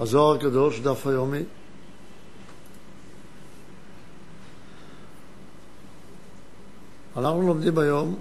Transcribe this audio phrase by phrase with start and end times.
[0.00, 1.42] הזוהר הקדוש, דף היומי.
[7.16, 8.16] אנחנו לומדים היום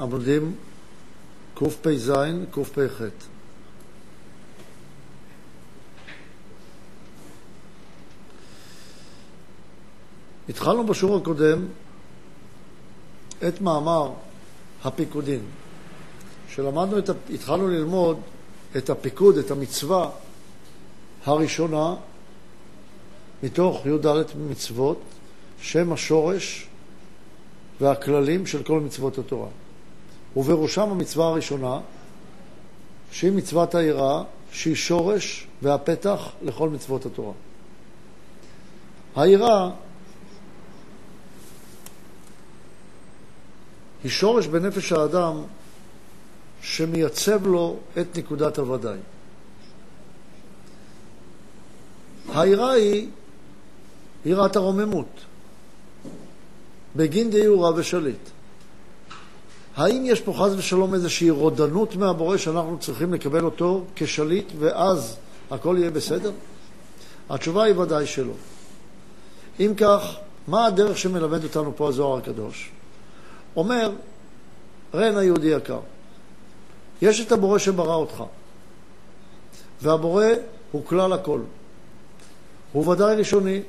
[0.00, 0.54] עמודים
[1.54, 2.12] קפ"ז,
[2.50, 3.02] קפ"ח.
[10.48, 11.66] התחלנו בשיעור הקודם
[13.48, 14.12] את מאמר
[14.84, 15.40] הפיקודין,
[16.48, 18.20] שלמדנו, את, התחלנו ללמוד
[18.76, 20.10] את הפיקוד, את המצווה
[21.24, 21.94] הראשונה
[23.42, 24.06] מתוך י"ד
[24.50, 25.00] מצוות,
[25.60, 26.66] שם השורש
[27.80, 29.48] והכללים של כל מצוות התורה.
[30.36, 31.80] ובראשם המצווה הראשונה,
[33.10, 37.32] שהיא מצוות היראה, שהיא שורש והפתח לכל מצוות התורה.
[39.16, 39.70] היראה
[44.04, 45.42] היא שורש בנפש האדם
[46.62, 48.98] שמייצב לו את נקודת הוודאי.
[52.34, 53.08] היראה היא
[54.24, 55.06] יראת הרוממות,
[56.96, 58.28] בגין דיורא ושליט.
[59.76, 65.16] האם יש פה חס ושלום איזושהי רודנות מהבורא שאנחנו צריכים לקבל אותו כשליט ואז
[65.50, 66.32] הכל יהיה בסדר?
[67.30, 68.32] התשובה היא ודאי שלא.
[69.60, 70.16] אם כך,
[70.48, 72.70] מה הדרך שמלמד אותנו פה הזוהר הקדוש?
[73.56, 73.92] אומר,
[74.94, 75.80] רן היהודי יקר,
[77.02, 78.24] יש את הבורא שברא אותך,
[79.82, 80.26] והבורא
[80.72, 81.40] הוא כלל הכל.
[82.74, 83.60] הוא ודאי ראשוני,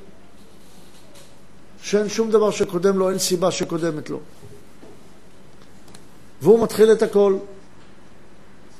[1.82, 4.20] שאין שום דבר שקודם לו, אין סיבה שקודמת לו.
[6.42, 7.38] והוא מתחיל את הכל,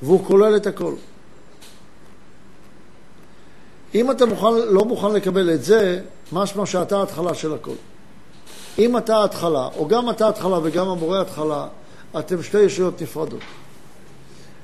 [0.02, 0.94] והוא כולל את הכל.
[3.96, 6.02] אם אתה מוכן, לא מוכן לקבל את זה,
[6.32, 7.76] משמע שאתה ההתחלה של הכל.
[8.80, 11.68] אם אתה ההתחלה, או גם אתה ההתחלה וגם המורה ההתחלה,
[12.20, 13.42] אתם שתי ישויות נפרדות.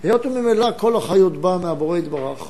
[0.04, 2.48] היות וממילא כל החיות באה מהבורא יתברך,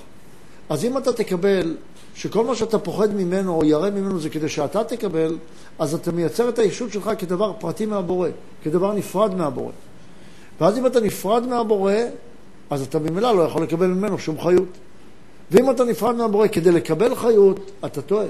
[0.70, 1.76] אז אם אתה תקבל
[2.16, 5.38] שכל מה שאתה פוחד ממנו או ירא ממנו זה כדי שאתה תקבל,
[5.80, 8.30] אז אתה מייצר את הישות שלך כדבר פרטי מהבורא,
[8.64, 9.72] כדבר נפרד מהבורא.
[10.62, 11.94] ואז אם אתה נפרד מהבורא,
[12.70, 14.70] אז אתה ממילא לא יכול לקבל ממנו שום חיות.
[15.52, 18.26] ואם אתה נפרד מהבורא כדי לקבל חיות, אתה טועה.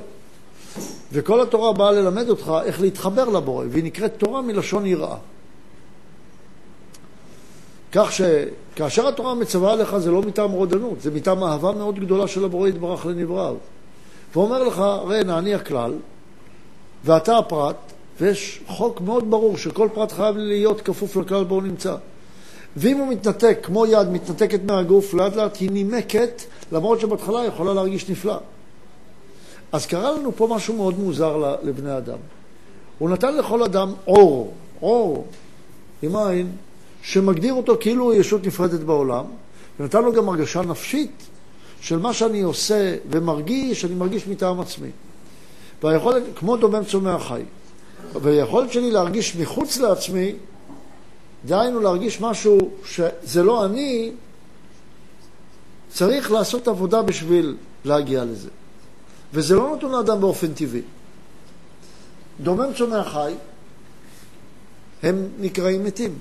[1.12, 5.16] וכל התורה באה ללמד אותך איך להתחבר לבורא, והיא נקראת תורה מלשון יראה.
[7.92, 12.46] כך שכאשר התורה מצווה עליך זה לא מטעם רודנות, זה מטעם אהבה מאוד גדולה של
[12.46, 13.56] הבורא יתברך לנבראיו.
[14.36, 15.94] ואומר לך, ראה, אני הכלל,
[17.06, 17.76] ואתה הפרט,
[18.20, 21.96] ויש חוק מאוד ברור שכל פרט חייב להיות כפוף לכלל בו הוא נמצא.
[22.78, 27.74] ואם הוא מתנתק, כמו יד מתנתקת מהגוף, לאט לאט היא נימקת, למרות שבהתחלה היא יכולה
[27.74, 28.38] להרגיש נפלא.
[29.72, 32.18] אז קרה לנו פה משהו מאוד מוזר לבני אדם.
[33.00, 35.26] הוא נתן לכל אדם אור, אור,
[36.02, 36.52] עם עין,
[37.02, 39.26] שמגדיר אותו כאילו הוא ישות נפרדת בעולם,
[39.80, 41.12] ונתן לו גם הרגשה נפשית
[41.82, 44.90] של מה שאני עושה ומרגיש, אני מרגיש מטעם עצמי.
[45.84, 47.42] והיכולת, כמו דומם צומח חי.
[48.22, 50.36] והיכולת שלי להרגיש מחוץ לעצמי,
[51.46, 54.12] דהיינו להרגיש משהו שזה לא אני,
[55.90, 58.50] צריך לעשות עבודה בשביל להגיע לזה.
[59.34, 60.82] וזה לא נתון לאדם באופן טבעי.
[62.40, 63.34] דומם צומח חי,
[65.04, 66.14] הם נקראים מתים.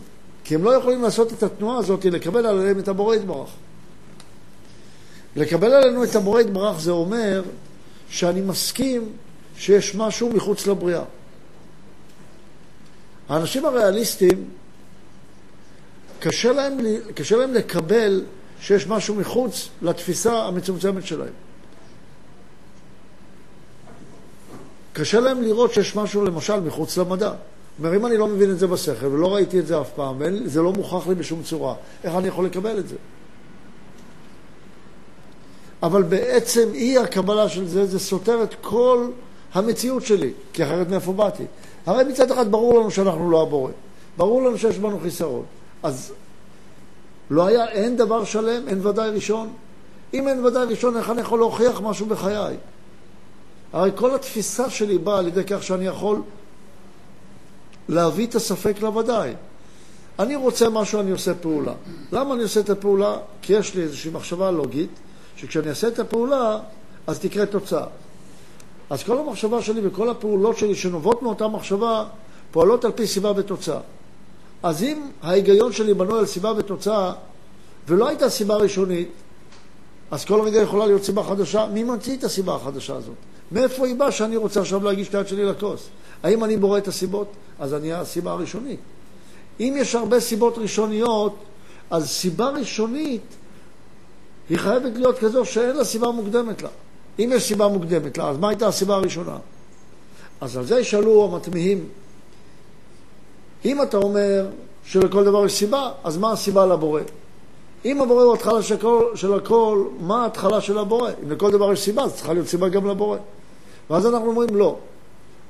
[0.44, 3.50] כי הם לא יכולים לעשות את התנועה הזאת, לקבל עליהם את הבורא יתברך.
[5.36, 7.42] לקבל עלינו את הבורא יתברך זה אומר
[8.10, 9.12] שאני מסכים
[9.56, 11.04] שיש משהו מחוץ לבריאה.
[13.28, 14.44] האנשים הריאליסטים,
[16.20, 16.78] קשה להם,
[17.14, 18.24] קשה להם לקבל
[18.60, 21.32] שיש משהו מחוץ לתפיסה המצומצמת שלהם.
[24.92, 27.32] קשה להם לראות שיש משהו, למשל, מחוץ למדע.
[27.78, 30.62] אומר, אם אני לא מבין את זה בשכל ולא ראיתי את זה אף פעם, וזה
[30.62, 31.74] לא מוכח לי בשום צורה,
[32.04, 32.96] איך אני יכול לקבל את זה?
[35.82, 39.08] אבל בעצם אי הקבלה של זה, זה סותר את כל
[39.52, 41.44] המציאות שלי, כי אחרת מאיפה באתי?
[41.86, 43.70] הרי מצד אחד ברור לנו שאנחנו לא הבורא,
[44.16, 45.44] ברור לנו שיש בנו חיסרון,
[45.82, 46.12] אז
[47.30, 49.48] לא היה, אין דבר שלם, אין ודאי ראשון.
[50.14, 52.56] אם אין ודאי ראשון, איך אני יכול להוכיח משהו בחיי?
[53.72, 56.22] הרי כל התפיסה שלי באה על ידי כך שאני יכול
[57.88, 59.34] להביא את הספק לוודאי.
[60.18, 61.72] אני רוצה משהו, אני עושה פעולה.
[62.12, 63.16] למה אני עושה את הפעולה?
[63.42, 64.90] כי יש לי איזושהי מחשבה לוגית,
[65.36, 66.58] שכשאני אעשה את הפעולה,
[67.06, 67.86] אז תקרה תוצאה.
[68.90, 72.04] אז כל המחשבה שלי וכל הפעולות שלי שנובעות מאותה מחשבה,
[72.50, 73.80] פועלות על פי סיבה ותוצאה.
[74.62, 77.12] אז אם ההיגיון שלי בנוי על סיבה ותוצאה,
[77.88, 79.08] ולא הייתה סיבה ראשונית,
[80.10, 81.66] אז כל רגע יכולה להיות סיבה חדשה.
[81.66, 83.14] מי ממציא את הסיבה החדשה הזאת?
[83.52, 85.88] מאיפה היא באה שאני רוצה עכשיו להגיש את היד שלי לכוס?
[86.22, 87.32] האם אני בורא את הסיבות?
[87.58, 88.80] אז אני הסיבה הראשונית.
[89.60, 91.34] אם יש הרבה סיבות ראשוניות,
[91.90, 93.22] אז סיבה ראשונית
[94.50, 96.68] היא חייבת להיות כזו שאין לה סיבה מוקדמת לה.
[97.18, 99.36] אם יש סיבה מוקדמת לה, אז מה הייתה הסיבה הראשונה?
[100.40, 101.84] אז על זה ישאלו המתמיהים.
[103.64, 104.46] אם אתה אומר
[104.84, 107.00] שלכל דבר יש סיבה, אז מה הסיבה לבורא?
[107.84, 111.10] אם הבורא הוא התחלה של הכל, של הכל, מה ההתחלה של הבורא?
[111.24, 113.18] אם לכל דבר יש סיבה, אז צריכה להיות סיבה גם לבורא.
[113.90, 114.76] ואז אנחנו אומרים לא.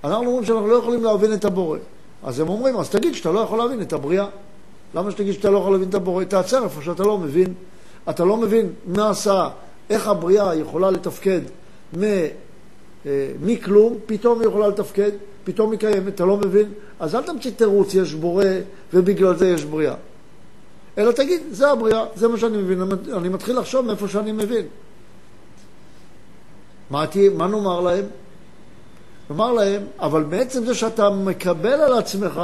[0.05, 1.79] אנחנו אומרים שאנחנו לא יכולים להבין את הבורא.
[2.23, 4.27] אז הם אומרים, אז תגיד שאתה לא יכול להבין את הבריאה.
[4.95, 6.25] למה שתגיד שאתה לא יכול להבין את הבורא?
[6.25, 7.55] תעצר איפה שאתה לא מבין.
[8.11, 9.49] אתה לא מבין מה עשה,
[9.91, 11.41] איך הבריאה יכולה לתפקד
[11.99, 12.05] מ,
[13.07, 15.11] אה, מכלום, פתאום היא יכולה לתפקד,
[15.45, 16.73] פתאום היא קיימת, אתה לא מבין?
[17.01, 18.45] אז אל תמציא תירוץ, יש בורא
[18.95, 19.95] ובגלל זה יש בריאה.
[20.99, 22.83] אלא תגיד, זה הבריאה, זה מה שאני מבין,
[23.17, 24.67] אני מתחיל לחשוב מאיפה שאני מבין.
[26.91, 27.05] מה,
[27.37, 28.05] מה נאמר להם?
[29.31, 32.41] נאמר להם, אבל בעצם זה שאתה מקבל על עצמך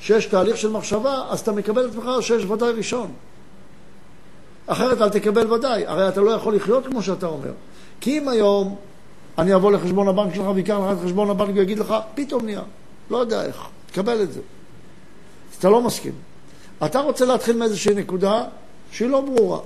[0.00, 3.12] שיש תהליך של מחשבה, אז אתה מקבל על עצמך שיש ודאי ראשון.
[4.66, 7.52] אחרת אל תקבל ודאי, הרי אתה לא יכול לחיות כמו שאתה אומר.
[8.00, 8.76] כי אם היום
[9.38, 12.62] אני אבוא לחשבון הבנק שלך ויקח לך את חשבון הבנק ויגיד לך, פתאום נהיה,
[13.10, 14.40] לא יודע איך, תקבל את זה.
[15.52, 16.12] אז אתה לא מסכים.
[16.84, 18.44] אתה רוצה להתחיל מאיזושהי נקודה
[18.90, 19.60] שהיא לא ברורה.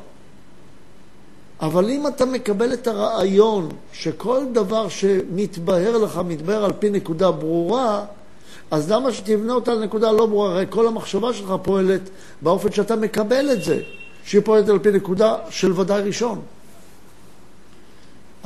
[1.61, 8.05] אבל אם אתה מקבל את הרעיון שכל דבר שמתבהר לך, מתבהר על פי נקודה ברורה,
[8.71, 10.51] אז למה שתבנה אותה לנקודה לא ברורה?
[10.51, 12.11] הרי כל המחשבה שלך פועלת
[12.43, 13.81] באופן שאתה מקבל את זה,
[14.25, 16.41] שהיא פועלת על פי נקודה של ודאי ראשון.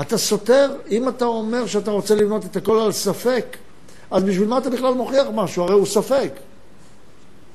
[0.01, 3.57] אתה סותר, אם אתה אומר שאתה רוצה לבנות את הכל על ספק,
[4.11, 5.63] אז בשביל מה אתה בכלל מוכיח משהו?
[5.63, 6.33] הרי הוא ספק.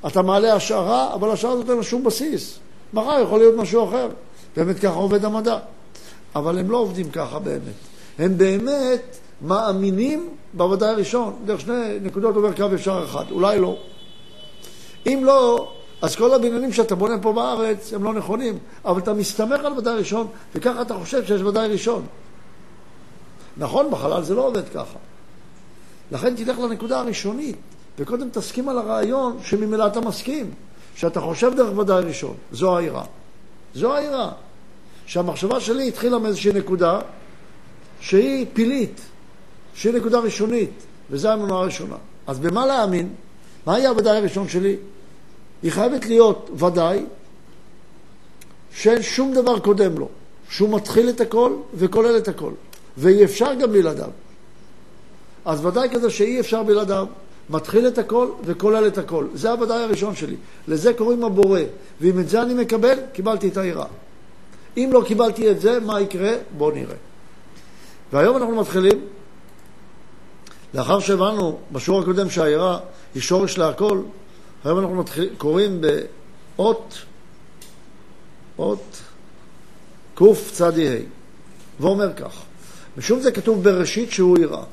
[0.08, 2.60] אתה מעלה השערה, אבל השערה הזאת אין לה שום בסיס.
[2.94, 4.08] מחר יכול להיות משהו אחר.
[4.56, 5.58] באמת ככה עובד המדע.
[6.36, 7.74] אבל הם לא עובדים ככה באמת.
[8.20, 11.34] הם באמת מאמינים בוודאי הראשון.
[11.46, 13.32] דרך שני נקודות עובר קו ישר אחד.
[13.32, 13.78] אולי לא.
[15.08, 15.72] אם לא,
[16.02, 18.58] אז כל הבניינים שאתה בונה פה בארץ הם לא נכונים.
[18.86, 22.06] אבל אתה מסתמך על ודאי ראשון, וככה אתה חושב שיש ודאי ראשון.
[23.58, 24.98] נכון, בחלל זה לא עובד ככה.
[26.12, 27.56] לכן תלך לנקודה הראשונית.
[28.00, 30.52] וקודם תסכים על הרעיון שממילא אתה מסכים,
[30.96, 32.36] שאתה חושב דרך ודאי ראשון.
[32.52, 33.04] זו היראה.
[33.76, 34.32] זו היראה.
[35.06, 37.00] שהמחשבה שלי התחילה מאיזושהי נקודה
[38.00, 39.02] שהיא פילית,
[39.74, 40.72] שהיא נקודה ראשונית,
[41.10, 41.96] וזו האמונה הראשונה.
[42.28, 43.10] אז במה להאמין?
[43.66, 44.76] מה יהיה הוודאי הראשון שלי?
[45.64, 47.06] היא חייבת להיות ודאי
[48.74, 50.08] שאין שום דבר קודם לו,
[50.50, 52.52] שהוא מתחיל את הכל וכולל את הכל,
[52.98, 54.10] ואי אפשר גם בלעדיו.
[55.46, 57.08] אז ודאי כזה שאי אפשר בלעדיו.
[57.50, 59.26] מתחיל את הכל וכולל את הכל.
[59.34, 60.36] זה הוודאי הראשון שלי.
[60.68, 61.60] לזה קוראים הבורא.
[62.02, 63.86] ואם את זה אני מקבל, קיבלתי את היראה.
[64.78, 66.32] אם לא קיבלתי את זה, מה יקרה?
[66.58, 66.96] בואו נראה.
[68.14, 69.02] והיום אנחנו מתחילים,
[70.74, 72.78] לאחר שהבנו בשיעור הקודם שהיראה
[73.16, 74.02] היא שורש להכל,
[74.64, 75.82] היום אנחנו מתחיל, קוראים
[76.58, 76.98] באות,
[78.60, 79.02] אות
[80.16, 80.70] קצ"ה,
[81.80, 82.42] ואומר כך,
[82.98, 84.64] משום זה כתוב בראשית שהוא יראה.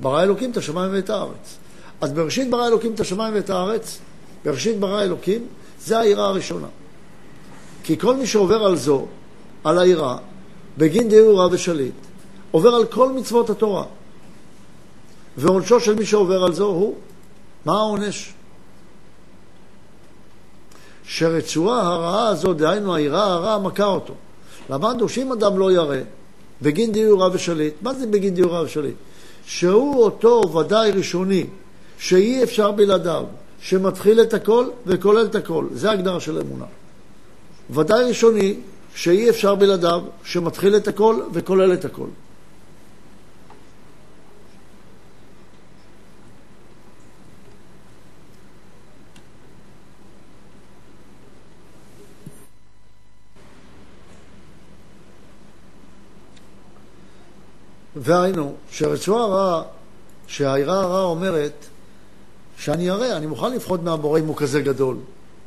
[0.00, 1.56] ברא אלוקים את השמיים ואת הארץ.
[2.00, 3.98] אז בראשית ברא אלוקים את השמיים ואת הארץ,
[4.44, 5.46] בראשית ברא אלוקים,
[5.80, 6.66] זה העירה הראשונה.
[7.82, 9.06] כי כל מי שעובר על זו,
[9.64, 10.18] על העירה,
[10.78, 11.94] בגין דיור רב ושליט,
[12.50, 13.84] עובר על כל מצוות התורה.
[15.36, 16.94] ועונשו של מי שעובר על זו הוא,
[17.64, 18.32] מה העונש?
[21.06, 24.14] שרצועה הרעה הזו, דהיינו העירה הרעה, מכה אותו.
[24.70, 25.96] למדנו שאם אדם לא ירא,
[26.62, 28.94] בגין דיור רב ושליט, מה זה בגין דיור רב ושליט?
[29.46, 31.46] שהוא אותו ודאי ראשוני
[31.98, 33.24] שאי אפשר בלעדיו,
[33.60, 35.66] שמתחיל את הכל וכולל את הכל.
[35.72, 36.64] זה ההגדרה של אמונה.
[37.70, 38.54] ודאי ראשוני,
[38.94, 42.06] שאי אפשר בלעדיו, שמתחיל את הכל וכולל את הכל.
[58.06, 59.62] והיינו, שרצועה הרעה,
[60.26, 61.66] שהעירה הרעה אומרת
[62.58, 64.96] שאני אראה, אני מוכן לפחוד מהבורא אם הוא כזה גדול,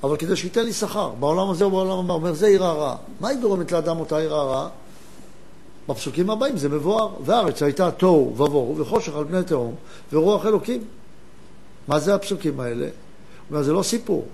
[0.04, 2.14] אבל כדי שייתן לי שכר, בעולם הזה או בעולם הבא.
[2.14, 2.96] אומר, זה עיר הרע.
[3.20, 4.70] מה היא גורמת לאדם אותה עיר הרע?
[5.90, 7.10] בפסוקים הבאים זה מבואר.
[7.26, 9.76] והארץ הייתה תוהו ובוהו וחושך על פני תהום
[10.14, 10.84] ורוח אלוקים.
[11.88, 12.88] מה זה הפסוקים האלה?
[13.50, 14.26] אומר, זה לא סיפור.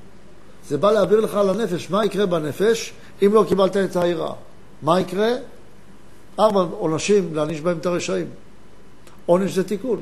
[0.70, 1.90] זה בא להעביר לך על הנפש.
[1.90, 2.94] מה יקרה בנפש
[3.26, 4.34] אם לא קיבלת את העירה?
[4.82, 5.30] מה יקרה?
[6.40, 8.28] ארבע עונשים להעניש בהם את הרשעים.
[9.26, 10.02] עונש זה תיקון.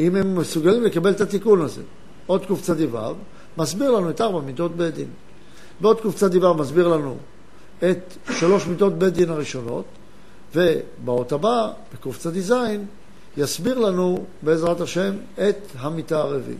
[0.00, 1.82] אם הם מסוגלים לקבל את התיקון הזה.
[2.26, 2.74] עוד קצ"ו
[3.58, 5.08] מסביר לנו את ארבע מיטות בית דין.
[5.80, 7.16] בעוד קצ"ו מסביר לנו
[7.78, 9.84] את שלוש מיטות בית דין הראשונות,
[10.54, 12.54] ובאות הבא, בקצ"ז,
[13.36, 16.58] יסביר לנו בעזרת השם את המיטה הרביעית.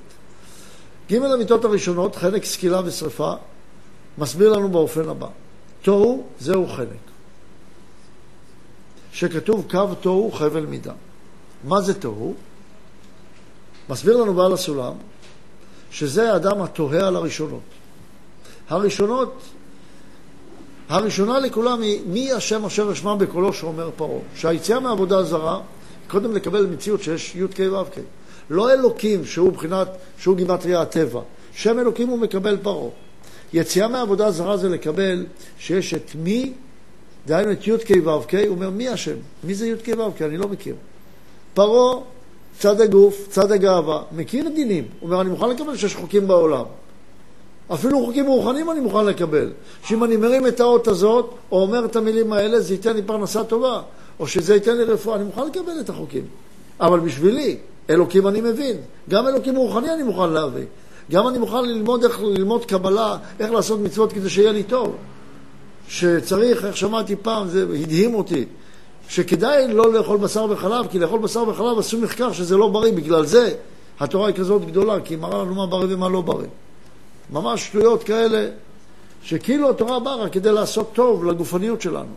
[1.11, 3.33] ג' המיטות הראשונות, חנק, סקילה ושרפה,
[4.19, 5.29] מסביר לנו באופן הבא.
[5.83, 7.10] תוהו זהו חנק.
[9.13, 10.93] שכתוב קו תוהו חבל מידה.
[11.65, 12.35] מה זה תוהו?
[13.89, 14.93] מסביר לנו בעל הסולם
[15.91, 17.61] שזה האדם התוהה על הראשונות.
[18.69, 19.43] הראשונות,
[20.89, 24.21] הראשונה לכולם היא מי השם אשר אשמע בקולו שאומר פרעה.
[24.37, 25.61] שהיציאה מעבודה זרה,
[26.09, 27.99] קודם לקבל מציאות שיש י"ק ו"ק.
[28.51, 29.89] לא אלוקים שהוא מבחינת,
[30.19, 31.21] שהוא גימטריה הטבע.
[31.55, 32.91] שם אלוקים הוא מקבל פרעה.
[33.53, 35.27] יציאה מעבודה זרה זה לקבל
[35.59, 36.53] שיש את מי,
[37.31, 39.17] דהיינו את י"ק ו"ק, הוא אומר מי השם?
[39.45, 40.23] מי זה י"ק ו"ק?
[40.23, 40.75] אני לא מכיר.
[41.55, 42.01] פרעה,
[42.59, 44.85] צד הגוף, צד הגאווה, מכיר דינים.
[45.01, 46.65] הוא אומר, אני מוכן לקבל שיש חוקים בעולם.
[47.75, 49.51] אפילו חוקים רוחניים אני מוכן לקבל.
[49.85, 53.45] שאם אני מרים את האות הזאת, או אומר את המילים האלה, זה ייתן לי פרנסה
[53.45, 53.83] טובה,
[54.21, 56.25] או שזה ייתן לי רפואה, אני מוכן לקבל את החוקים.
[56.81, 57.57] אבל בשבילי,
[57.91, 58.77] אלוקים אני מבין.
[59.11, 60.65] גם אלוקים רוחני אני מוכן להביא.
[61.11, 64.97] גם אני מוכן ללמוד איך ללמוד קבלה, איך לעשות מצוות כדי שיהיה לי טוב.
[65.91, 68.45] שצריך, איך שמעתי פעם, זה הדהים אותי,
[69.09, 72.93] שכדאי לא לאכול בשר וחלב, כי לאכול בשר וחלב עשו מחקר שזה לא בריא.
[72.93, 73.55] בגלל זה
[74.01, 76.49] התורה היא כזאת גדולה, כי היא מראה לנו מה בריא ומה לא בריא.
[77.31, 78.49] ממש שטויות כאלה,
[79.23, 82.15] שכאילו התורה באה רק כדי לעשות טוב לגופניות שלנו.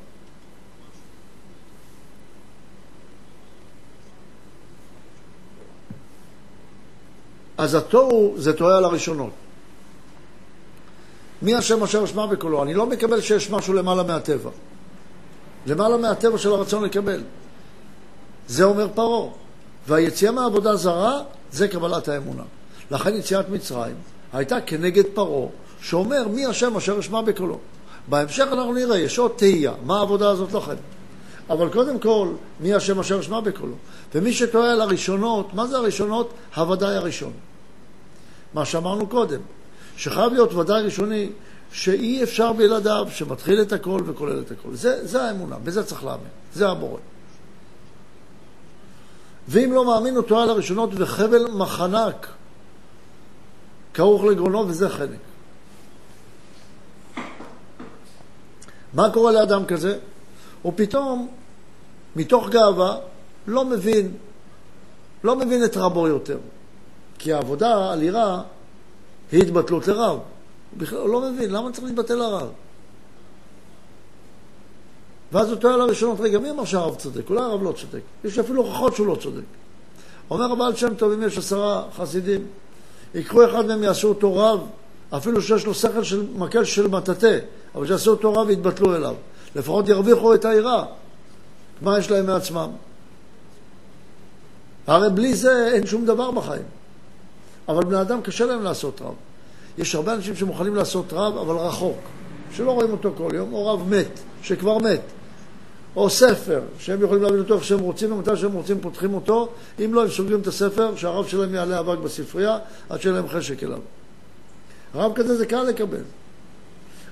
[7.57, 9.31] אז התוהו זה תוהה על הראשונות.
[11.43, 12.63] מי השם אשר אשמע בקולו?
[12.63, 14.49] אני לא מקבל שיש משהו למעלה מהטבע.
[15.65, 17.21] למעלה מהטבע של הרצון לקבל.
[18.47, 19.29] זה אומר פרעה.
[19.87, 21.21] והיציאה מעבודה זרה
[21.51, 22.43] זה קבלת האמונה.
[22.91, 23.95] לכן יציאת מצרים
[24.33, 25.47] הייתה כנגד פרעה,
[25.81, 27.57] שאומר מי השם אשר אשמע בקולו.
[28.07, 30.75] בהמשך אנחנו נראה, יש עוד תהייה, מה העבודה הזאת לכם.
[31.49, 32.27] אבל קודם כל,
[32.59, 33.73] מי השם אשר אשמע בקולו.
[34.15, 36.33] ומי שטועה על הראשונות, מה זה הראשונות?
[36.55, 37.31] הוודאי הראשון.
[38.53, 39.39] מה שאמרנו קודם,
[39.97, 41.29] שחייב להיות ודאי ראשוני,
[41.71, 44.75] שאי אפשר בלעדיו, שמתחיל את הכל וכולל את הכל.
[44.75, 46.99] זה, זה האמונה, בזה צריך להאמין, זה הבורא.
[49.47, 52.27] ואם לא מאמין, טועה על הראשונות וחבל מחנק
[53.93, 55.19] כרוך לגרונו, וזה חלק.
[58.93, 59.97] מה קורה לאדם כזה?
[60.61, 61.27] הוא פתאום,
[62.15, 62.97] מתוך גאווה,
[63.47, 64.11] לא מבין,
[65.23, 66.37] לא מבין את רבו יותר.
[67.19, 68.41] כי העבודה על יראה
[69.33, 70.17] היא התבטלות לרב.
[70.17, 70.19] הוא
[70.77, 72.47] בכלל לא מבין, למה צריך להתבטל לרב?
[75.31, 77.29] ואז הוא טועה לראשונות, רגע, מי אמר שהרב צודק?
[77.29, 78.01] אולי הרב לא צודק.
[78.23, 79.43] יש אפילו הוכחות שהוא לא צודק.
[80.29, 82.45] אומר הבעל שם טוב, אם יש עשרה חסידים,
[83.15, 84.59] ייקחו אחד מהם, יעשו אותו רב,
[85.09, 87.39] אפילו שיש לו שכל של מקל של מטאטא,
[87.75, 89.15] אבל שיעשו אותו רב ויתבטלו אליו.
[89.55, 90.85] לפחות ירוויחו את היראה.
[91.81, 92.69] מה יש להם מעצמם?
[94.87, 96.82] הרי בלי זה אין שום דבר בחיים.
[97.67, 99.13] אבל בני אדם קשה להם לעשות רב.
[99.77, 101.97] יש הרבה אנשים שמוכנים לעשות רב, אבל רחוק,
[102.51, 105.01] שלא רואים אותו כל יום, או רב מת, שכבר מת,
[105.95, 109.49] או ספר, שהם יכולים להבין אותו איך שהם רוצים, ומתי שהם רוצים פותחים אותו,
[109.85, 112.57] אם לא, הם סוגרים את הספר, שהרב שלהם יעלה אבק בספרייה,
[112.89, 113.79] עד שאין להם חשק אליו.
[114.95, 116.01] רב כזה זה קל לקבל.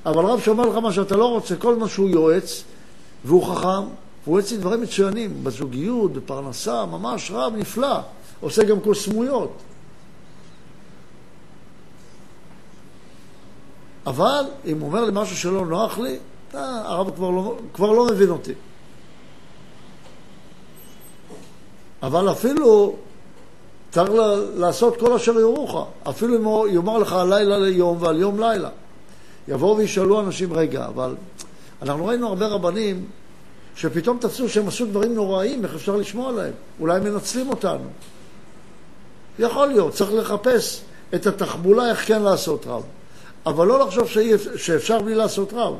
[0.05, 2.63] אבל רב שאומר לך מה שאתה לא רוצה, כל מה שהוא יועץ,
[3.25, 3.87] והוא חכם,
[4.23, 7.99] והוא יועץ לי דברים מצוינים, בזוגיות, בפרנסה, ממש רב נפלא,
[8.39, 9.51] עושה גם קוסמויות.
[14.07, 16.17] אבל אם הוא אומר לי משהו שלא נוח לי,
[16.53, 18.53] הרב כבר לא, כבר לא מבין אותי.
[22.03, 22.95] אבל אפילו
[23.91, 24.11] צריך
[24.55, 25.87] לעשות כל אשר יורוך.
[26.09, 28.69] אפילו אם הוא יאמר לך על לילה ליום ועל יום לילה.
[29.47, 31.15] יבואו וישאלו אנשים, רגע, אבל
[31.81, 33.05] אנחנו ראינו הרבה רבנים
[33.75, 36.53] שפתאום תפסו שהם עשו דברים נוראים, איך אפשר לשמוע עליהם?
[36.79, 37.89] אולי מנצלים אותנו.
[39.39, 40.81] יכול להיות, צריך לחפש
[41.15, 42.83] את התחבולה איך כן לעשות רב.
[43.45, 44.07] אבל לא לחשוב
[44.55, 45.75] שאפשר בלי לעשות רב.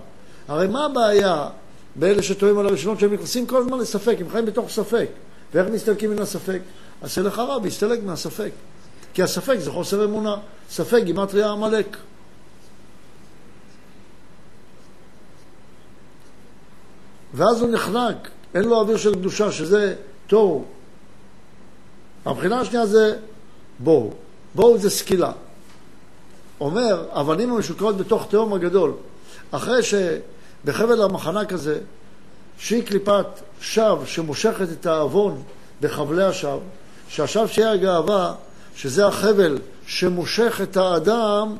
[0.48, 1.50] הרי מה הבעיה
[1.96, 5.08] באלה שטועים על הראשונות שהם נכנסים כל הזמן לספק, הם חיים בתוך ספק.
[5.53, 6.60] ואיך מסתלקים מן הספק?
[7.01, 8.51] עשה לך רב, יסתלק מהספק.
[9.13, 10.36] כי הספק זה חוסר אמונה.
[10.70, 11.98] ספק גימטריה עמלק.
[17.34, 19.96] ואז הוא נחנק, אין לו אוויר של קדושה, שזה
[20.27, 20.65] תוהו.
[22.25, 23.18] הבחינה השנייה זה
[23.80, 24.13] בואו.
[24.56, 25.32] בואו זה סקילה.
[26.62, 28.94] אומר, אבנים המשוקרות בתוך תהום הגדול.
[29.51, 31.80] אחרי שבחבל המחנה כזה,
[32.58, 33.25] שהיא קליפת
[33.62, 35.41] שווא שמושכת את העוון
[35.82, 36.60] בחבלי השווא,
[37.08, 38.34] שהשווא שיהיה הגאווה,
[38.75, 41.56] שזה החבל שמושך את האדם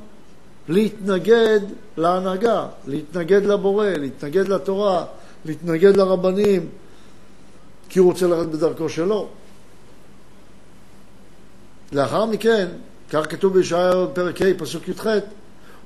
[0.70, 1.60] להתנגד
[1.98, 5.06] להנהגה, להתנגד לבורא, להתנגד לתורה,
[5.46, 6.70] להתנגד לרבנים,
[7.90, 9.28] כי הוא רוצה לרדת בדרכו שלו.
[11.92, 12.68] לאחר מכן,
[13.12, 15.06] כך כתוב בישעיה פרק ה', פסוק י"ח,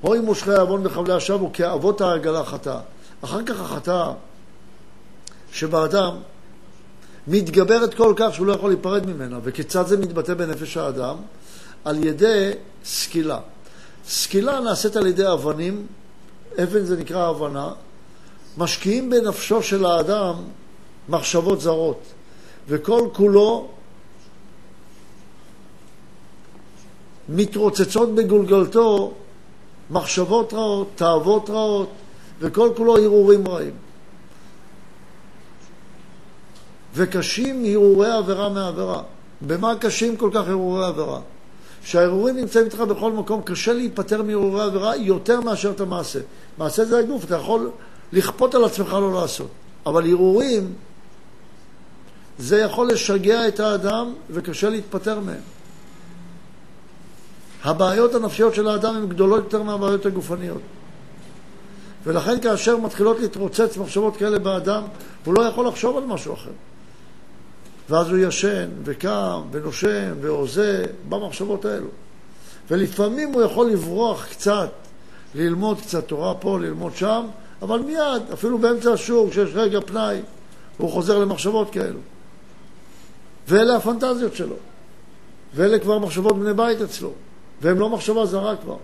[0.00, 2.80] הוי מושכי העוון בחבלי השבו כאבות העגלה חטאה.
[3.24, 4.12] אחר כך החטאה
[5.52, 6.16] שבאדם
[7.26, 9.38] מתגברת כל כך שהוא לא יכול להיפרד ממנה.
[9.42, 11.16] וכיצד זה מתבטא בנפש האדם?
[11.84, 12.50] על ידי
[12.84, 13.38] סקילה.
[14.08, 15.86] סקילה נעשית על ידי אבנים,
[16.62, 17.68] אבן זה נקרא הבנה,
[18.58, 20.34] משקיעים בנפשו של האדם
[21.08, 22.00] מחשבות זרות,
[22.68, 23.68] וכל כולו
[27.28, 29.14] מתרוצצות בגולגלתו
[29.90, 31.88] מחשבות רעות, תאוות רעות,
[32.40, 33.74] וכל כולו הרהורים רעים.
[36.94, 39.02] וקשים הרהורי עבירה מעבירה.
[39.40, 41.20] במה קשים כל כך הרהורי עבירה?
[41.84, 46.20] שההרהורים נמצאים איתך בכל מקום, קשה להיפטר מהרהורי עבירה יותר מאשר את המעשה.
[46.58, 47.70] מעשה זה הגוף, אתה יכול
[48.12, 49.48] לכפות על עצמך לא לעשות.
[49.86, 50.72] אבל הרהורים,
[52.38, 55.55] זה יכול לשגע את האדם וקשה להתפטר מהם.
[57.66, 60.60] הבעיות הנפשיות של האדם הן גדולות יותר מהבעיות הגופניות.
[62.04, 64.82] ולכן כאשר מתחילות להתרוצץ מחשבות כאלה באדם,
[65.24, 66.50] הוא לא יכול לחשוב על משהו אחר.
[67.90, 71.86] ואז הוא ישן, וקם, ונושם, והוזה במחשבות האלו.
[72.70, 74.70] ולפעמים הוא יכול לברוח קצת,
[75.34, 77.26] ללמוד קצת תורה פה, ללמוד שם,
[77.62, 80.20] אבל מיד, אפילו באמצע השיעור, כשיש רגע פנאי,
[80.76, 82.00] הוא חוזר למחשבות כאלו.
[83.48, 84.56] ואלה הפנטזיות שלו.
[85.54, 87.12] ואלה כבר מחשבות בני בית אצלו.
[87.60, 88.76] והם לא מחשבה זרה כבר.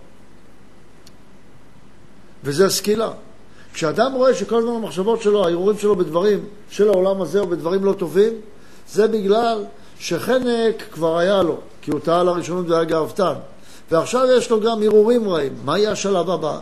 [2.43, 3.11] וזה הסקילה.
[3.73, 7.93] כשאדם רואה שכל הזמן המחשבות שלו, הערעורים שלו בדברים של העולם הזה או בדברים לא
[7.93, 8.33] טובים,
[8.89, 9.65] זה בגלל
[9.99, 13.33] שחנק כבר היה לו, כי הוא טעה לראשונות והיה גאוותן.
[13.91, 15.53] ועכשיו יש לו גם הרהורים רעים.
[15.65, 16.59] מה יהיה השלב הבא?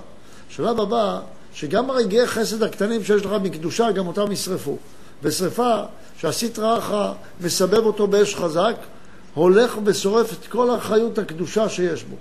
[0.52, 1.20] השלב הבא,
[1.54, 4.78] שגם הרגעי חסד הקטנים שיש לך מקדושה, גם אותם ישרפו.
[5.24, 5.76] בשרפה,
[6.18, 6.94] שעשית רעך,
[7.42, 8.76] מסבב אותו באש חזק,
[9.34, 12.16] הולך ושורף את כל החיות הקדושה שיש בו.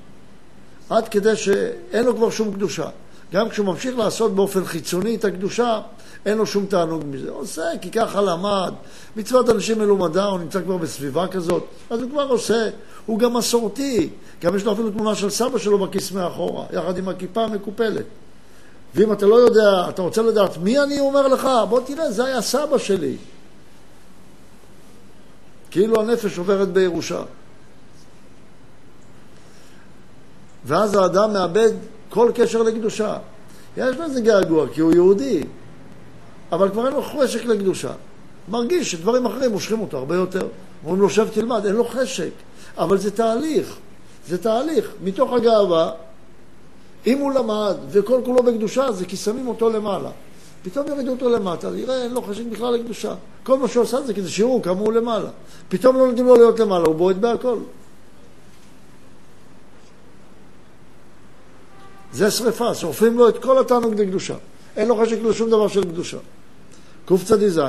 [0.90, 2.88] עד כדי שאין לו כבר שום קדושה.
[3.32, 5.80] גם כשהוא ממשיך לעשות באופן חיצוני את הקדושה,
[6.26, 7.30] אין לו שום תענוג מזה.
[7.30, 8.72] עושה, כי ככה למד.
[9.16, 12.68] מצוות אנשים מלומדה, הוא נמצא כבר בסביבה כזאת, אז הוא כבר עושה.
[13.06, 14.08] הוא גם מסורתי.
[14.42, 18.04] גם יש לו אפילו תמונה של סבא שלו בכיס מאחורה, יחד עם הכיפה המקופלת.
[18.94, 22.40] ואם אתה לא יודע, אתה רוצה לדעת מי אני אומר לך, בוא תראה, זה היה
[22.40, 23.16] סבא שלי.
[25.70, 27.22] כאילו הנפש עוברת בירושה.
[30.64, 31.70] ואז האדם מאבד
[32.08, 33.16] כל קשר לקדושה.
[33.76, 35.42] יש לו איזה געגוע, כי הוא יהודי,
[36.52, 37.92] אבל כבר אין לו חשק לקדושה.
[38.48, 40.48] מרגיש שדברים אחרים מושכים אותו הרבה יותר.
[40.84, 42.30] אומרים לו, שב תלמד, אין לו חשק.
[42.78, 43.76] אבל זה תהליך,
[44.28, 44.92] זה תהליך.
[45.04, 45.92] מתוך הגאווה,
[47.06, 50.10] אם הוא למד וכל כולו בקדושה, זה כי שמים אותו למעלה.
[50.62, 53.14] פתאום יורידו אותו למטה, יראה, אין לו חשק בכלל לקדושה.
[53.42, 55.30] כל מה שהוא עושה זה כדי שיראו כמה הוא למעלה.
[55.68, 57.58] פתאום לא נותנים לו להיות למעלה, הוא בועט בהכל.
[62.12, 64.34] זה שריפה, שורפים לו את כל התענוג לקדושה.
[64.76, 66.18] אין לו חשק לשום דבר של קדושה.
[67.04, 67.60] קצ"ז,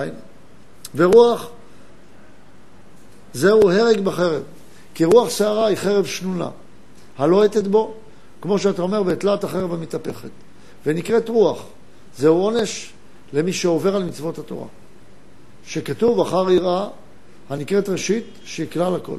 [0.95, 1.49] ורוח
[3.33, 4.43] זהו הרג בחרב,
[4.93, 6.49] כי רוח שערה היא חרב שנונה,
[7.17, 7.93] הלוהטת בו,
[8.41, 10.29] כמו שאתה אומר, בתלת החרב המתהפכת,
[10.85, 11.65] ונקראת רוח.
[12.17, 12.93] זהו עונש
[13.33, 14.67] למי שעובר על מצוות התורה.
[15.65, 16.87] שכתוב אחר יראה
[17.49, 19.17] הנקראת ראשית, שהיא כלל הכל.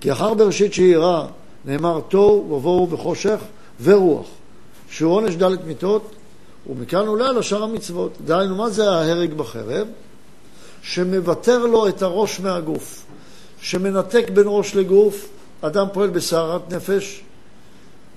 [0.00, 1.26] כי אחר בראשית שהיא יראה
[1.64, 3.40] נאמר תוהו ובוהו וחושך
[3.82, 4.26] ורוח,
[4.90, 6.14] שהוא עונש דלת מיתות,
[6.70, 8.12] ומכאן עולה על השאר המצוות.
[8.24, 9.86] דהיינו, מה זה ההרג בחרב?
[10.82, 13.06] שמוותר לו את הראש מהגוף,
[13.60, 15.28] שמנתק בין ראש לגוף,
[15.60, 17.22] אדם פועל בסערת נפש,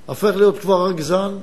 [0.05, 1.37] הופך להיות כבר רגזן,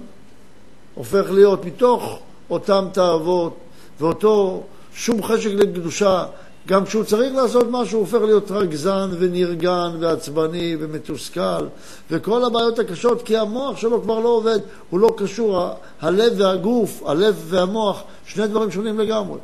[0.94, 2.18] הופך להיות מתוך
[2.50, 3.56] אותם תאוות
[4.00, 4.62] ואותו
[4.94, 6.24] שום חשק לקדושה,
[6.68, 11.66] גם כשהוא צריך לעשות משהו הוא הופך להיות רגזן ונרגן ועצבני ומתוסכל
[12.10, 14.58] וכל הבעיות הקשות כי המוח שלו כבר לא עובד,
[14.90, 15.68] הוא לא קשור,
[16.00, 19.38] הלב והגוף, הלב והמוח, שני דברים שונים לגמרי.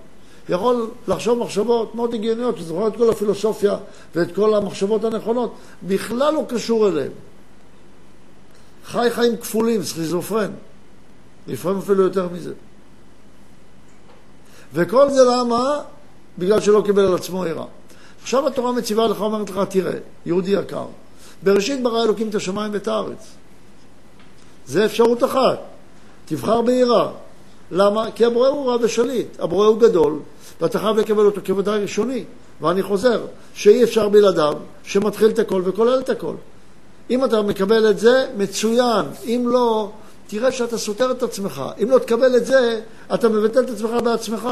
[0.48, 3.76] יכול לחשוב מחשבות מאוד הגיוניות, שזוכר את כל הפילוסופיה
[4.14, 7.12] ואת כל המחשבות הנכונות, בכלל לא קשור אליהם.
[8.86, 10.50] חי חיים כפולים, סכיזופרן.
[11.46, 12.52] לפעמים אפילו יותר מזה.
[14.74, 15.80] וכל זה למה?
[16.38, 17.64] בגלל שלא קיבל על עצמו יראה.
[18.22, 20.86] עכשיו התורה מציבה לך, אומרת לך, תראה, יהודי יקר,
[21.42, 23.32] בראשית ברא אלוקים את השמיים ואת הארץ.
[24.66, 25.58] זה אפשרות אחת.
[26.24, 27.08] תבחר ביראה.
[27.70, 28.10] למה?
[28.14, 29.40] כי הבורא הוא רב ושליט.
[29.40, 30.18] הבורא הוא גדול,
[30.60, 32.24] ואתה חייב לקבל אותו כוודאי ראשוני.
[32.60, 36.34] ואני חוזר, שאי אפשר בלעדיו, שמתחיל את הכל וכולל את הכל.
[37.10, 39.06] אם אתה מקבל את זה, מצוין.
[39.24, 39.90] אם לא,
[40.30, 41.62] תראה שאתה סותר את עצמך.
[41.82, 42.80] אם לא תקבל את זה,
[43.14, 44.48] אתה מבטל את עצמך בעצמך.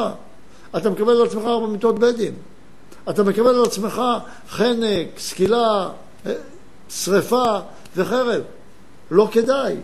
[0.76, 2.34] אתה מקבל על עצמך ארבע מיטות בית דין.
[3.10, 4.02] אתה מקבל על עצמך
[4.48, 5.88] חנק, סקילה,
[6.26, 6.32] אה,
[6.90, 7.58] שרפה
[7.96, 8.42] וחרב.
[9.10, 9.76] לא כדאי.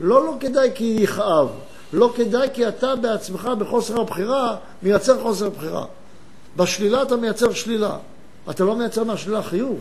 [0.00, 1.48] לא לא כדאי כי יכאב.
[1.92, 5.84] לא כדאי כי אתה בעצמך בחוסר הבחירה מייצר חוסר בחירה.
[6.56, 7.96] בשלילה אתה מייצר שלילה.
[8.50, 9.78] אתה לא מייצר מהשלילה חיוב.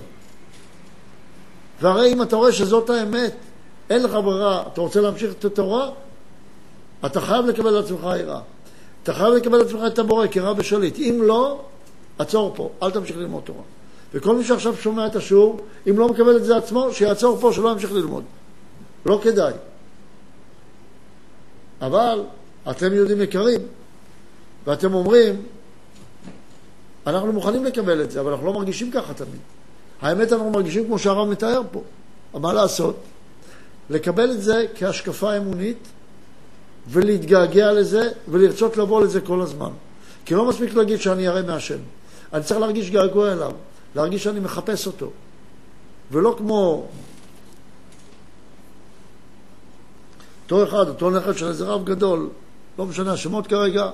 [1.81, 3.35] והרי אם אתה רואה שזאת האמת,
[3.89, 5.89] אין לך ברירה, אתה רוצה להמשיך את התורה,
[7.05, 8.39] אתה חייב לקבל לעצמך יראה.
[9.03, 10.99] אתה חייב לקבל לעצמך את הבורא כרב ושליט.
[10.99, 11.61] אם לא,
[12.17, 13.63] עצור פה, אל תמשיך ללמוד תורה.
[14.13, 17.69] וכל מי שעכשיו שומע את השיעור, אם לא מקבל את זה עצמו, שיעצור פה, שלא
[17.69, 18.23] ימשיך ללמוד.
[19.05, 19.53] לא כדאי.
[21.81, 22.23] אבל
[22.69, 23.61] אתם יהודים יקרים,
[24.65, 25.41] ואתם אומרים,
[27.07, 29.39] אנחנו מוכנים לקבל את זה, אבל אנחנו לא מרגישים ככה תמיד.
[30.01, 31.81] האמת, אנחנו מרגישים כמו שהרב מתאר פה.
[32.33, 32.95] מה לעשות?
[33.91, 35.87] לקבל את זה כהשקפה אמונית
[36.87, 39.71] ולהתגעגע לזה ולרצות לבוא לזה כל הזמן.
[40.25, 41.79] כי לא מספיק להגיד שאני ירא מהשם.
[42.33, 43.51] אני צריך להרגיש געגוע אליו,
[43.95, 45.09] להרגיש שאני מחפש אותו.
[46.11, 46.87] ולא כמו
[50.43, 52.29] אותו אחד, אותו נכד של איזה רב גדול,
[52.79, 53.89] לא משנה השמות כרגע,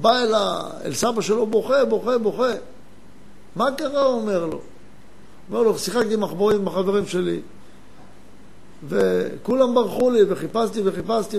[0.00, 0.70] בא אל, ה...
[0.84, 2.52] אל סבא שלו, בוכה, בוכה, בוכה.
[3.56, 4.02] מה קרה?
[4.02, 4.60] הוא אומר לו.
[5.50, 7.40] אומר לו, שיחקתי עם מחבורים עם החברים שלי,
[8.88, 11.38] וכולם ברחו לי, וחיפשתי וחיפשתי,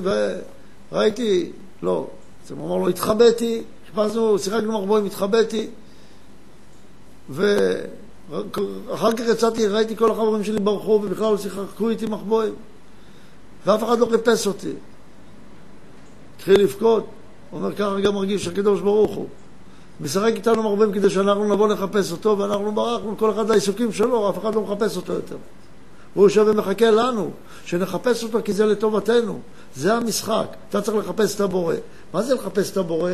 [0.92, 1.52] וראיתי,
[1.84, 2.08] לא,
[2.50, 5.68] הוא אמר לו, התחבאתי, חיפשנו, שיחקנו מחבורים, התחבאתי,
[7.30, 12.54] ואחר כך יצאתי, ראיתי כל החברים שלי ברחו, ובכלל לא שיחקו איתי מחבואים,
[13.66, 14.72] ואף אחד לא חיפש אותי.
[16.36, 17.06] התחיל לבכות,
[17.52, 19.28] אומר, ככה גם מרגיש הקדוש ברוך הוא.
[20.02, 24.38] משחק איתנו מרבים כדי שאנחנו נבוא לחפש אותו, ואנחנו ברחנו, כל אחד לעיסוקים שלו, אף
[24.38, 25.38] אחד לא מחפש אותו יותר.
[26.16, 27.32] והוא יושב ומחכה לנו,
[27.66, 29.40] שנחפש אותו כי זה לטובתנו.
[29.76, 30.46] זה המשחק.
[30.70, 31.76] אתה צריך לחפש את הבורא.
[32.14, 33.12] מה זה לחפש את הבורא?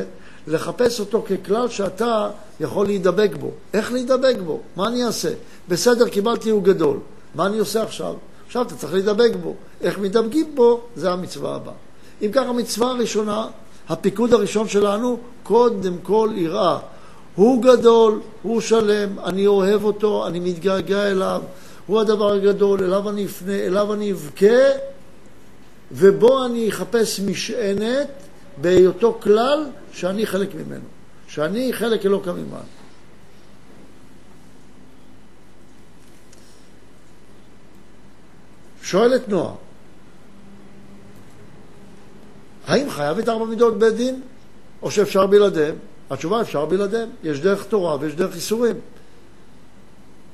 [0.48, 2.30] לחפש אותו ככלל שאתה
[2.60, 3.52] יכול להידבק בו.
[3.74, 4.60] איך להידבק בו?
[4.76, 5.34] מה אני אעשה?
[5.70, 6.98] בסדר, קיבלתי הוא גדול.
[7.36, 8.14] מה אני עושה עכשיו?
[8.48, 9.56] עכשיו אתה צריך להידבק בו.
[9.82, 10.82] איך מתדבקים בו?
[10.96, 11.74] זה המצווה הבאה.
[12.22, 13.48] אם כך, המצווה הראשונה,
[13.90, 16.80] הפיקוד הראשון שלנו, קודם כל יראה.
[17.36, 21.42] הוא גדול, הוא שלם, אני אוהב אותו, אני מתגעגע אליו,
[21.88, 24.62] הוא הדבר הגדול, אליו אני אפנה, אליו אני אבכה,
[25.92, 28.08] ובו אני אחפש משענת
[28.62, 30.86] בהיותו כלל שאני חלק ממנו,
[31.28, 32.62] שאני חלק אלוקא ממעל.
[38.84, 39.54] שואלת נועה,
[42.68, 44.22] האם חייב את ארבע מידות בית דין,
[44.82, 45.76] או שאפשר בלעדיהם?
[46.10, 47.10] התשובה, אפשר בלעדיהם.
[47.24, 48.76] יש דרך תורה ויש דרך איסורים.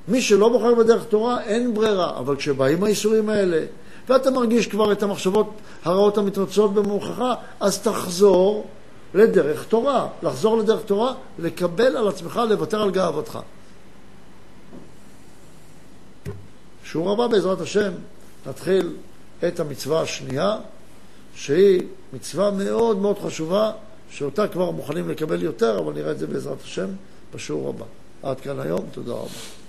[0.08, 2.20] מי שלא בוחר בדרך תורה, אין ברירה.
[2.20, 3.66] אבל כשבאים האיסורים האלה,
[4.10, 5.50] ואתה מרגיש כבר את המחשבות
[5.84, 7.24] הרעות המתרצות במוחך,
[7.60, 8.68] אז תחזור
[9.14, 10.08] לדרך תורה.
[10.24, 13.40] לחזור לדרך תורה, לקבל על עצמך, לוותר על גאוותך.
[16.84, 17.92] שיעור הבא, בעזרת השם,
[18.48, 18.96] נתחיל
[19.48, 20.58] את המצווה השנייה,
[21.36, 21.82] שהיא
[22.14, 23.72] מצווה מאוד מאוד חשובה,
[24.10, 26.88] שאותה כבר מוכנים לקבל יותר, אבל נראה את זה בעזרת השם
[27.36, 27.86] בשיעור הבא.
[28.24, 29.61] עד כאן היום, תודה רבה.